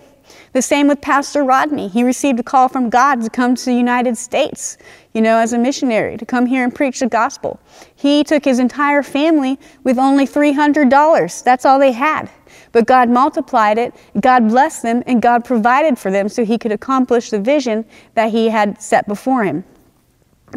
The 0.51 0.61
same 0.61 0.87
with 0.87 0.99
Pastor 0.99 1.43
Rodney. 1.43 1.87
He 1.87 2.03
received 2.03 2.39
a 2.39 2.43
call 2.43 2.69
from 2.69 2.89
God 2.89 3.21
to 3.21 3.29
come 3.29 3.53
to 3.53 3.65
the 3.65 3.73
United 3.73 4.17
States, 4.17 4.77
you 5.13 5.21
know, 5.21 5.37
as 5.37 5.53
a 5.53 5.59
missionary, 5.59 6.17
to 6.17 6.25
come 6.25 6.47
here 6.47 6.63
and 6.63 6.73
preach 6.73 6.99
the 6.99 7.07
gospel. 7.07 7.59
He 7.95 8.23
took 8.23 8.45
his 8.45 8.57
entire 8.57 9.03
family 9.03 9.59
with 9.83 9.99
only 9.99 10.25
$300. 10.25 11.43
That's 11.43 11.65
all 11.65 11.77
they 11.77 11.91
had. 11.91 12.29
But 12.71 12.87
God 12.87 13.09
multiplied 13.09 13.77
it, 13.77 13.93
God 14.19 14.47
blessed 14.47 14.81
them, 14.83 15.03
and 15.05 15.21
God 15.21 15.45
provided 15.45 15.99
for 15.99 16.09
them 16.09 16.29
so 16.29 16.43
he 16.43 16.57
could 16.57 16.71
accomplish 16.71 17.29
the 17.29 17.39
vision 17.39 17.85
that 18.15 18.31
he 18.31 18.49
had 18.49 18.81
set 18.81 19.07
before 19.07 19.43
him. 19.43 19.63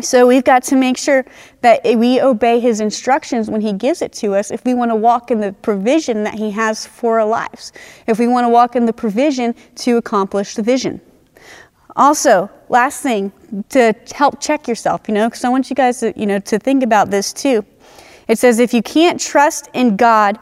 So 0.01 0.27
we've 0.27 0.45
got 0.45 0.63
to 0.65 0.77
make 0.77 0.97
sure 0.97 1.25
that 1.61 1.83
we 1.85 2.21
obey 2.21 2.61
his 2.61 2.81
instructions 2.81 3.51
when 3.51 3.61
he 3.61 3.73
gives 3.75 4.01
it 4.01 4.13
to 4.15 4.35
us 4.35 4.51
if 4.51 4.65
we 4.65 4.73
want 4.73 4.91
to 4.91 4.97
walk 4.97 5.31
in 5.31 5.41
the 5.41 5.53
provision 5.53 6.25
that 6.25 6.35
he 6.35 6.51
has 6.53 6.87
for 6.87 7.21
our 7.21 7.27
lives, 7.27 7.73
if 8.07 8.19
we 8.19 8.27
want 8.27 8.45
to 8.45 8.49
walk 8.49 8.75
in 8.75 8.87
the 8.87 8.93
provision 8.93 9.55
to 9.77 9.99
accomplish 9.99 10.55
the 10.55 10.63
vision. 10.63 11.01
Also, 11.95 12.51
last 12.71 13.03
thing 13.03 13.33
to 13.69 13.95
help 14.15 14.41
check 14.41 14.67
yourself, 14.67 15.03
you 15.09 15.15
know, 15.15 15.29
because 15.29 15.45
I 15.45 15.51
want 15.51 15.69
you 15.69 15.77
guys 15.77 16.01
to, 16.01 16.19
you 16.19 16.25
know, 16.25 16.39
to 16.39 16.59
think 16.59 16.83
about 16.83 17.11
this 17.11 17.33
too. 17.33 17.65
It 18.29 18.39
says 18.39 18.61
if 18.61 18.73
you 18.73 18.83
can't 18.83 19.21
trust 19.21 19.69
in 19.75 19.97
God 19.97 20.39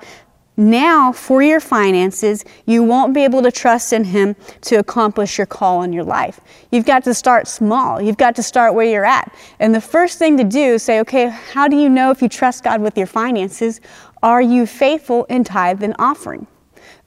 now, 0.57 1.12
for 1.12 1.42
your 1.42 1.61
finances, 1.61 2.45
you 2.66 2.83
won't 2.83 3.14
be 3.14 3.25
able 3.25 3.40
to 3.42 3.50
trust 3.50 3.95
in 3.95 4.04
Him 4.04 4.37
to 4.62 4.76
accomplish 4.76 5.38
your 5.38 5.47
call 5.47 5.83
in 5.83 5.92
your 5.92 6.04
life. 6.04 6.40
You've 6.71 6.85
got 6.85 7.02
to 7.04 7.14
start 7.14 7.49
small. 7.49 8.00
You've 8.00 8.19
got 8.19 8.37
to 8.37 8.42
start 8.42 8.75
where 8.75 8.85
you're 8.85 9.07
at. 9.07 9.35
And 9.59 9.75
the 9.75 9.80
first 9.80 10.19
thing 10.19 10.37
to 10.37 10.45
do 10.45 10.75
is 10.75 10.83
say, 10.83 11.00
okay, 11.00 11.28
how 11.28 11.66
do 11.66 11.76
you 11.76 11.88
know 11.88 12.11
if 12.11 12.21
you 12.21 12.28
trust 12.28 12.64
God 12.64 12.83
with 12.83 12.99
your 12.99 13.07
finances? 13.07 13.80
Are 14.23 14.42
you 14.42 14.66
faithful 14.66 15.25
in 15.25 15.45
tithe 15.45 15.83
and 15.83 15.95
offering? 15.99 16.47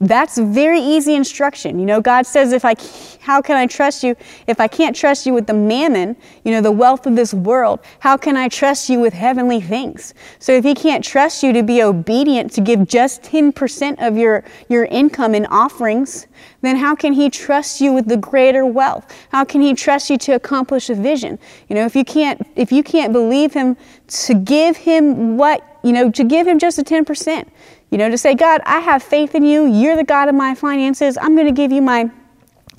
That's 0.04 0.36
very 0.36 0.80
easy 0.80 1.14
instruction. 1.14 1.78
You 1.78 1.86
know, 1.86 2.00
God 2.00 2.26
says, 2.26 2.52
if 2.52 2.64
I, 2.64 2.74
how 3.20 3.40
can 3.40 3.56
I 3.56 3.66
trust 3.66 4.02
you 4.02 4.16
if 4.46 4.60
I 4.60 4.68
can't 4.68 4.94
trust 4.94 5.24
you 5.24 5.32
with 5.32 5.46
the 5.46 5.54
mammon, 5.54 6.14
you 6.44 6.52
know, 6.52 6.60
the 6.60 6.70
wealth 6.70 7.06
of 7.06 7.16
this 7.16 7.32
world? 7.32 7.80
How 8.00 8.18
can 8.18 8.36
I 8.36 8.48
trust 8.48 8.90
you 8.90 9.00
with 9.00 9.14
heavenly 9.14 9.62
things? 9.62 10.12
So 10.38 10.52
if 10.52 10.62
He 10.62 10.74
can't 10.74 11.02
trust 11.02 11.42
you 11.42 11.54
to 11.54 11.62
be 11.62 11.82
obedient 11.82 12.52
to 12.52 12.60
give 12.60 12.86
just 12.86 13.22
10% 13.22 14.06
of 14.06 14.18
your, 14.18 14.44
your 14.68 14.84
income 14.86 15.34
in 15.34 15.46
offerings, 15.46 16.26
then 16.60 16.76
how 16.76 16.94
can 16.94 17.14
He 17.14 17.30
trust 17.30 17.80
you 17.80 17.92
with 17.92 18.06
the 18.06 18.18
greater 18.18 18.66
wealth? 18.66 19.10
How 19.30 19.44
can 19.44 19.62
He 19.62 19.72
trust 19.72 20.10
you 20.10 20.18
to 20.18 20.32
accomplish 20.32 20.90
a 20.90 20.94
vision? 20.94 21.38
You 21.68 21.76
know, 21.76 21.86
if 21.86 21.96
you 21.96 22.04
can't, 22.04 22.46
if 22.56 22.70
you 22.70 22.82
can't 22.82 23.12
believe 23.12 23.54
Him 23.54 23.76
to 24.08 24.34
give 24.34 24.76
Him 24.76 25.38
what, 25.38 25.78
you 25.82 25.92
know, 25.92 26.10
to 26.10 26.24
give 26.24 26.46
Him 26.46 26.58
just 26.58 26.78
a 26.78 26.82
10%, 26.84 27.48
you 27.94 27.98
know, 27.98 28.10
to 28.10 28.18
say, 28.18 28.34
God, 28.34 28.60
I 28.66 28.80
have 28.80 29.04
faith 29.04 29.36
in 29.36 29.44
you. 29.44 29.66
You're 29.66 29.94
the 29.94 30.02
God 30.02 30.28
of 30.28 30.34
my 30.34 30.52
finances. 30.56 31.16
I'm 31.16 31.36
going 31.36 31.46
to 31.46 31.52
give 31.52 31.70
you 31.70 31.80
my 31.80 32.10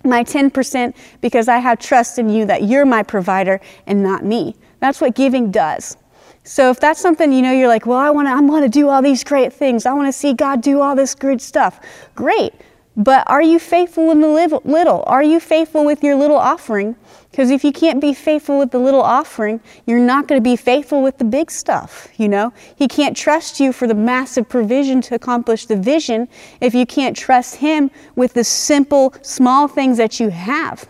my 0.04 0.26
10% 0.26 0.94
because 1.22 1.48
I 1.48 1.58
have 1.60 1.80
trust 1.80 2.20
in 2.20 2.28
you 2.28 2.46
that 2.48 2.64
you're 2.64 2.86
my 2.86 3.02
provider 3.02 3.62
and 3.88 4.04
not 4.04 4.26
me. 4.26 4.58
That's 4.82 5.00
what 5.00 5.16
giving 5.16 5.52
does. 5.52 5.96
So 6.44 6.70
if 6.70 6.82
that's 6.82 7.00
something 7.00 7.32
you 7.32 7.42
know 7.42 7.54
you're 7.54 7.70
like, 7.70 7.86
well, 7.86 7.98
I 7.98 8.10
want 8.10 8.28
to 8.28 8.34
I 8.34 8.42
want 8.42 8.66
to 8.66 8.70
do 8.70 8.90
all 8.90 9.02
these 9.02 9.24
great 9.24 9.54
things. 9.54 9.86
I 9.86 9.94
want 9.94 10.10
to 10.10 10.12
see 10.12 10.34
God 10.34 10.60
do 10.60 10.82
all 10.82 10.98
this 10.98 11.16
good 11.16 11.42
stuff. 11.42 11.80
Great. 12.14 12.52
But 12.98 13.24
are 13.28 13.42
you 13.42 13.58
faithful 13.58 14.12
in 14.12 14.20
the 14.20 14.28
little? 14.28 15.04
Are 15.08 15.24
you 15.24 15.40
faithful 15.40 15.86
with 15.86 16.04
your 16.04 16.16
little 16.18 16.36
offering? 16.36 16.98
Because 17.36 17.51
if 17.51 17.65
you 17.65 17.74
can't 17.74 18.00
be 18.00 18.13
faithful 18.13 18.58
with 18.58 18.72
the 18.72 18.80
little 18.80 19.01
offering, 19.01 19.60
you're 19.86 20.00
not 20.00 20.25
going 20.25 20.39
to 20.39 20.42
be 20.42 20.56
faithful 20.56 21.04
with 21.04 21.18
the 21.18 21.25
big 21.25 21.51
stuff, 21.51 22.08
you 22.15 22.30
know? 22.30 22.54
He 22.77 22.88
can't 22.88 23.15
trust 23.15 23.60
you 23.60 23.74
for 23.74 23.88
the 23.88 23.94
massive 23.94 24.48
provision 24.48 25.01
to 25.01 25.15
accomplish 25.15 25.65
the 25.65 25.75
vision 25.75 26.30
if 26.62 26.74
you 26.74 26.86
can't 26.86 27.13
trust 27.13 27.58
Him 27.58 27.92
with 28.15 28.36
the 28.36 28.46
simple, 28.46 29.13
small 29.22 29.68
things 29.68 29.98
that 29.98 30.18
you 30.18 30.30
have. 30.30 30.88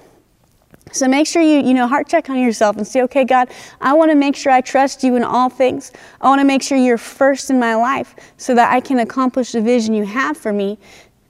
So 0.91 1.07
make 1.07 1.25
sure 1.25 1.41
you, 1.41 1.67
you 1.67 1.73
know, 1.73 1.87
heart 1.87 2.07
check 2.07 2.29
on 2.29 2.37
yourself 2.37 2.77
and 2.77 2.85
say, 2.85 3.01
okay, 3.01 3.23
God, 3.23 3.49
I 3.81 3.93
want 3.93 4.11
to 4.11 4.15
make 4.15 4.35
sure 4.35 4.51
I 4.51 4.61
trust 4.61 5.03
you 5.03 5.15
in 5.15 5.23
all 5.23 5.49
things. 5.49 5.93
I 6.21 6.27
want 6.27 6.41
to 6.41 6.45
make 6.45 6.61
sure 6.61 6.77
you're 6.77 6.99
first 6.99 7.49
in 7.49 7.59
my 7.59 7.73
life 7.73 8.13
so 8.37 8.53
that 8.53 8.71
I 8.71 8.81
can 8.81 8.99
accomplish 8.99 9.53
the 9.53 9.61
vision 9.61 9.95
you 9.95 10.05
have 10.05 10.37
for 10.37 10.53
me 10.53 10.77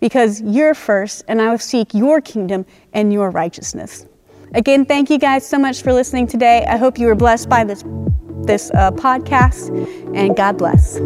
because 0.02 0.42
you're 0.42 0.74
first 0.74 1.24
and 1.30 1.42
I 1.42 1.52
will 1.52 1.58
seek 1.58 1.94
your 1.94 2.20
kingdom 2.20 2.66
and 2.92 3.14
your 3.14 3.30
righteousness. 3.30 4.08
Again, 4.54 4.86
thank 4.86 5.10
you 5.10 5.18
guys 5.18 5.48
so 5.48 5.58
much 5.58 5.82
for 5.82 5.94
listening 5.94 6.28
today. 6.28 6.66
I 6.66 6.78
hope 6.78 6.98
you 6.98 7.08
were 7.08 7.16
blessed 7.16 7.50
by 7.50 7.64
this, 7.64 7.84
this 8.44 8.72
uh, 8.72 8.92
podcast, 8.92 9.70
and 10.16 10.36
God 10.36 10.58
bless. 10.58 11.00